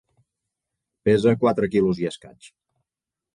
[1.09, 2.49] Pesa quatre quilos i escaig.